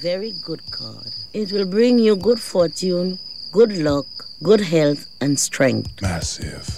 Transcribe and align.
very 0.00 0.32
good 0.44 0.62
card. 0.70 1.12
It 1.32 1.52
will 1.52 1.66
bring 1.66 1.98
you 1.98 2.16
good 2.16 2.40
fortune, 2.40 3.18
good 3.52 3.76
luck, 3.76 4.06
good 4.42 4.60
health, 4.60 5.06
and 5.20 5.38
strength. 5.38 6.02
Massive. 6.02 6.75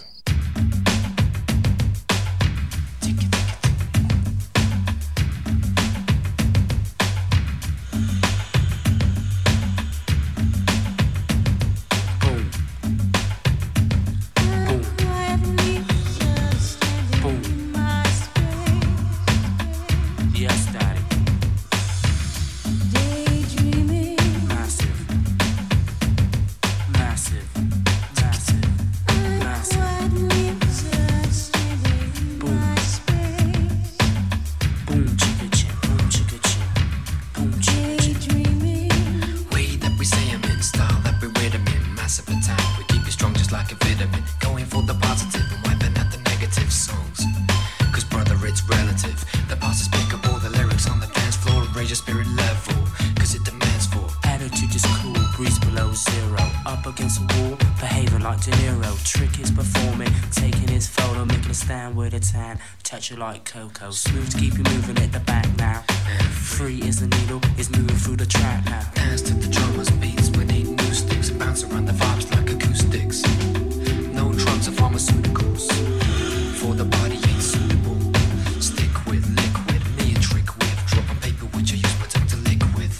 Moving 64.88 65.04
at 65.04 65.12
the 65.12 65.20
back 65.20 65.46
now. 65.58 65.82
Free 66.30 66.80
as 66.82 67.00
the 67.00 67.08
needle 67.18 67.40
is 67.58 67.70
moving 67.70 67.96
through 67.96 68.16
the 68.16 68.26
track 68.26 68.64
now. 68.66 68.82
Dance 68.94 69.22
to 69.22 69.34
the 69.34 69.48
drummers 69.48 69.90
beats. 69.90 70.30
We 70.30 70.44
need 70.44 70.66
new 70.66 70.94
sticks. 70.94 71.30
Bounce 71.30 71.62
around 71.64 71.86
the 71.86 71.92
vibes 71.92 72.30
like 72.34 72.50
acoustics. 72.50 73.22
No 74.14 74.32
drugs 74.32 74.68
or 74.68 74.72
pharmaceuticals. 74.72 75.70
For 76.56 76.74
the 76.74 76.84
body 76.84 77.16
ain't 77.16 77.42
suitable. 77.42 78.00
Stick 78.60 78.94
with 79.06 79.24
liquid. 79.36 79.82
Me 79.98 80.14
a 80.14 80.18
trick 80.20 80.48
with. 80.56 80.86
Drop 80.86 81.10
on 81.10 81.16
paper 81.16 81.46
which 81.56 81.72
I 81.72 81.76
use 81.76 81.94
protect 81.96 82.30
to 82.30 82.36
liquid. 82.36 82.90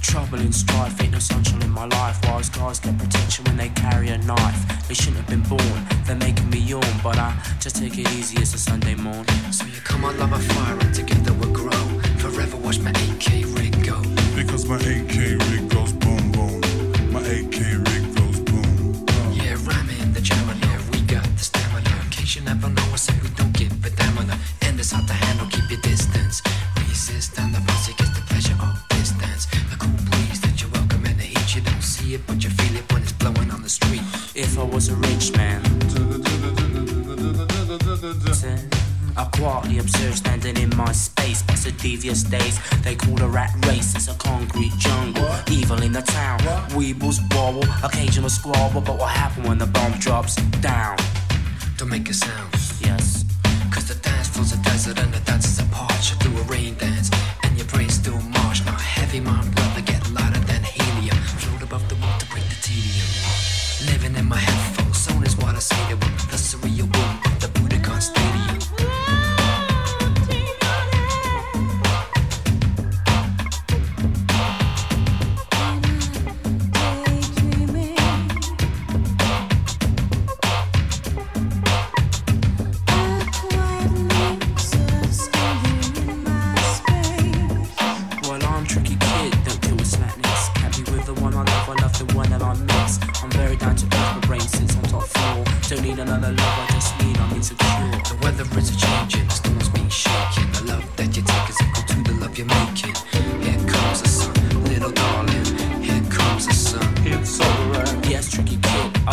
Trouble 0.00 0.38
and 0.38 0.54
strife 0.54 1.00
ain't 1.02 1.12
no 1.12 1.18
sunshine 1.18 1.62
in 1.62 1.70
my 1.70 1.86
life. 1.86 2.18
Wise 2.24 2.48
guys 2.48 2.80
get 2.80 2.96
protection 2.98 3.44
when 3.44 3.56
they 3.58 3.68
carry 3.70 4.08
a 4.08 4.18
knife. 4.18 4.67
They 4.88 4.94
shouldn't 4.94 5.18
have 5.18 5.28
been 5.28 5.42
born. 5.42 5.86
They're 6.06 6.16
making 6.16 6.48
me 6.48 6.60
yawn, 6.60 6.82
but 7.04 7.18
I 7.18 7.36
just 7.60 7.76
take 7.76 7.98
it 7.98 8.08
easy. 8.12 8.40
It's 8.40 8.54
a 8.54 8.58
Sunday 8.58 8.94
morning. 8.94 9.26
So 9.52 9.66
you 9.66 9.80
come 9.84 10.02
on, 10.06 10.18
love 10.18 10.32
a 10.32 10.38
fire, 10.38 10.78
and 10.80 10.94
together 10.94 11.34
we'll 11.34 11.52
grow. 11.52 11.84
Forever 12.16 12.56
watch 12.56 12.78
my 12.78 12.90
AK 12.90 13.44
rig 13.58 13.84
go. 13.84 14.00
Because 14.34 14.64
my 14.64 14.76
AK 14.76 15.14
rig 15.50 15.68
goes 15.68 15.92
boom 15.92 16.32
boom. 16.32 16.62
My 17.12 17.20
AK 17.20 17.60
rig 17.86 17.97
the 42.08 42.14
devious 42.14 42.22
days 42.22 42.82
they 42.82 42.94
call 42.94 43.20
a 43.22 43.28
rat 43.28 43.52
race. 43.66 43.97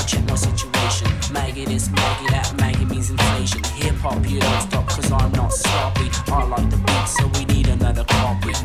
Check 0.06 0.24
my 0.30 0.36
situation. 0.36 1.08
Maggie 1.34 1.66
this, 1.66 1.90
Maggie 1.90 2.28
that, 2.30 2.54
Maggie 2.58 2.86
means 2.86 3.10
inflation. 3.10 3.64
Hip 3.82 3.96
hop, 3.96 4.28
you 4.30 4.40
don't 4.40 4.62
stop, 4.62 4.88
cause 4.88 5.12
I'm 5.12 5.32
not 5.32 5.52
sloppy. 5.52 6.10
I 6.32 6.44
like 6.46 6.70
the 6.70 6.78
beat, 6.78 7.08
so 7.08 7.28
we 7.36 7.46
need 7.46 7.68
another 7.68 8.04
copy. 8.04 8.65